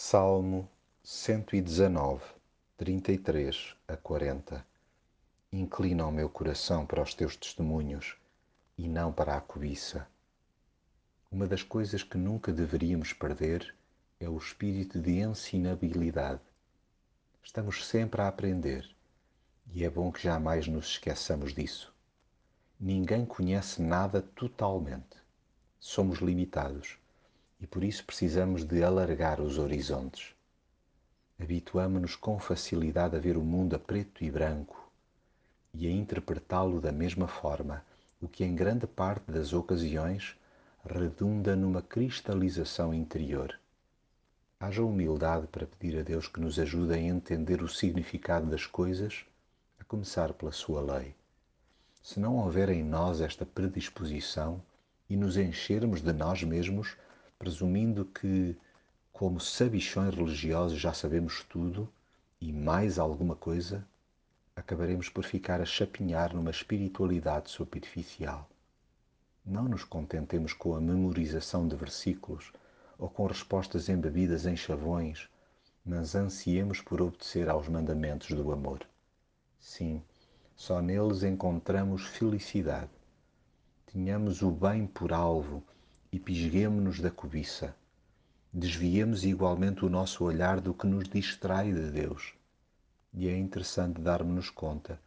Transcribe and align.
Salmo 0.00 0.70
119, 1.02 2.22
33 2.76 3.74
a 3.88 3.96
40 3.96 4.64
Inclina 5.52 6.06
o 6.06 6.12
meu 6.12 6.28
coração 6.28 6.86
para 6.86 7.02
os 7.02 7.14
teus 7.14 7.36
testemunhos 7.36 8.16
e 8.78 8.88
não 8.88 9.12
para 9.12 9.36
a 9.36 9.40
cobiça. 9.40 10.06
Uma 11.32 11.48
das 11.48 11.64
coisas 11.64 12.04
que 12.04 12.16
nunca 12.16 12.52
deveríamos 12.52 13.12
perder 13.12 13.74
é 14.20 14.28
o 14.28 14.38
espírito 14.38 15.00
de 15.00 15.18
ensinabilidade. 15.18 16.42
Estamos 17.42 17.84
sempre 17.84 18.22
a 18.22 18.28
aprender 18.28 18.88
e 19.72 19.84
é 19.84 19.90
bom 19.90 20.12
que 20.12 20.22
jamais 20.22 20.68
nos 20.68 20.86
esqueçamos 20.90 21.52
disso. 21.52 21.92
Ninguém 22.78 23.26
conhece 23.26 23.82
nada 23.82 24.22
totalmente. 24.22 25.16
Somos 25.80 26.20
limitados 26.20 26.96
e 27.60 27.66
por 27.66 27.82
isso 27.82 28.04
precisamos 28.04 28.64
de 28.64 28.82
alargar 28.82 29.40
os 29.40 29.58
horizontes. 29.58 30.34
Habituamo-nos 31.40 32.16
com 32.16 32.38
facilidade 32.38 33.16
a 33.16 33.18
ver 33.18 33.36
o 33.36 33.42
mundo 33.42 33.76
a 33.76 33.78
preto 33.78 34.24
e 34.24 34.30
branco 34.30 34.90
e 35.72 35.86
a 35.86 35.90
interpretá-lo 35.90 36.80
da 36.80 36.90
mesma 36.90 37.28
forma, 37.28 37.84
o 38.20 38.26
que 38.26 38.44
em 38.44 38.54
grande 38.54 38.86
parte 38.86 39.30
das 39.30 39.52
ocasiões 39.52 40.36
redunda 40.84 41.54
numa 41.54 41.82
cristalização 41.82 42.92
interior. 42.92 43.58
Haja 44.58 44.82
humildade 44.82 45.46
para 45.46 45.66
pedir 45.66 46.00
a 46.00 46.02
Deus 46.02 46.26
que 46.26 46.40
nos 46.40 46.58
ajude 46.58 46.94
a 46.94 46.98
entender 46.98 47.62
o 47.62 47.68
significado 47.68 48.46
das 48.46 48.66
coisas, 48.66 49.24
a 49.78 49.84
começar 49.84 50.32
pela 50.32 50.50
Sua 50.50 50.80
lei. 50.80 51.14
Se 52.02 52.18
não 52.18 52.38
houver 52.38 52.68
em 52.70 52.82
nós 52.82 53.20
esta 53.20 53.46
predisposição 53.46 54.60
e 55.08 55.16
nos 55.16 55.36
enchermos 55.36 56.00
de 56.00 56.12
nós 56.12 56.42
mesmos, 56.42 56.96
presumindo 57.38 58.04
que, 58.04 58.56
como 59.12 59.38
sabichões 59.38 60.12
religiosos, 60.12 60.78
já 60.78 60.92
sabemos 60.92 61.44
tudo 61.44 61.88
e 62.40 62.52
mais 62.52 62.98
alguma 62.98 63.36
coisa, 63.36 63.86
acabaremos 64.56 65.08
por 65.08 65.24
ficar 65.24 65.60
a 65.60 65.64
chapinhar 65.64 66.34
numa 66.34 66.50
espiritualidade 66.50 67.48
superficial. 67.48 68.50
Não 69.46 69.64
nos 69.64 69.84
contentemos 69.84 70.52
com 70.52 70.74
a 70.74 70.80
memorização 70.80 71.68
de 71.68 71.76
versículos 71.76 72.52
ou 72.98 73.08
com 73.08 73.26
respostas 73.26 73.88
embebidas 73.88 74.44
em 74.44 74.56
chavões, 74.56 75.28
mas 75.86 76.16
ansiemos 76.16 76.80
por 76.80 77.00
obedecer 77.00 77.48
aos 77.48 77.68
mandamentos 77.68 78.28
do 78.28 78.52
amor. 78.52 78.80
Sim, 79.60 80.02
só 80.56 80.82
neles 80.82 81.22
encontramos 81.22 82.04
felicidade. 82.04 82.90
Tenhamos 83.86 84.42
o 84.42 84.50
bem 84.50 84.88
por 84.88 85.12
alvo 85.12 85.62
e 86.10 86.18
pisguemo-nos 86.18 87.00
da 87.00 87.10
cobiça. 87.10 87.74
Desviemos 88.52 89.24
igualmente 89.24 89.84
o 89.84 89.90
nosso 89.90 90.24
olhar 90.24 90.60
do 90.60 90.72
que 90.72 90.86
nos 90.86 91.08
distrai 91.08 91.72
de 91.72 91.90
Deus. 91.90 92.34
E 93.12 93.28
é 93.28 93.36
interessante 93.36 94.00
darmos-nos 94.00 94.48
conta 94.48 95.00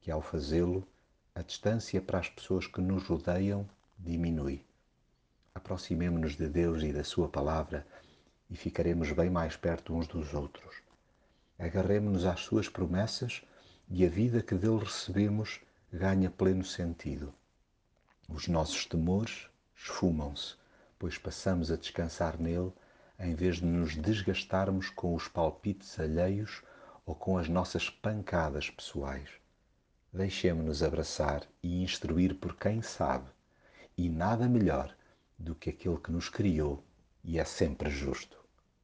que, 0.00 0.10
ao 0.10 0.20
fazê-lo, 0.20 0.86
a 1.34 1.40
distância 1.40 2.00
para 2.02 2.18
as 2.18 2.28
pessoas 2.28 2.66
que 2.66 2.80
nos 2.80 3.04
rodeiam 3.04 3.66
diminui. 3.98 4.64
Aproximemo-nos 5.54 6.36
de 6.36 6.48
Deus 6.48 6.82
e 6.82 6.92
da 6.92 7.04
Sua 7.04 7.28
palavra 7.28 7.86
e 8.50 8.56
ficaremos 8.56 9.12
bem 9.12 9.30
mais 9.30 9.56
perto 9.56 9.94
uns 9.94 10.06
dos 10.06 10.34
outros. 10.34 10.76
Agarremo-nos 11.58 12.26
às 12.26 12.40
Suas 12.40 12.68
promessas 12.68 13.42
e 13.88 14.04
a 14.04 14.08
vida 14.08 14.42
que 14.42 14.54
dele 14.54 14.80
recebemos 14.80 15.60
ganha 15.90 16.30
pleno 16.30 16.64
sentido. 16.64 17.32
Os 18.28 18.48
nossos 18.48 18.84
temores 18.84 19.48
esfumam-se, 19.82 20.54
pois 20.98 21.18
passamos 21.18 21.70
a 21.70 21.76
descansar 21.76 22.40
nele 22.40 22.72
em 23.18 23.34
vez 23.34 23.56
de 23.56 23.64
nos 23.64 23.96
desgastarmos 23.96 24.90
com 24.90 25.14
os 25.14 25.28
palpites 25.28 25.98
alheios 25.98 26.62
ou 27.04 27.14
com 27.14 27.36
as 27.36 27.48
nossas 27.48 27.90
pancadas 27.90 28.70
pessoais. 28.70 29.28
Deixemo-nos 30.12 30.82
abraçar 30.82 31.42
e 31.62 31.82
instruir 31.82 32.34
por 32.34 32.56
quem 32.56 32.82
sabe, 32.82 33.28
e 33.96 34.08
nada 34.08 34.48
melhor 34.48 34.94
do 35.38 35.54
que 35.54 35.70
aquele 35.70 35.98
que 35.98 36.12
nos 36.12 36.28
criou 36.28 36.84
e 37.24 37.38
é 37.38 37.44
sempre 37.44 37.90
justo. 37.90 38.41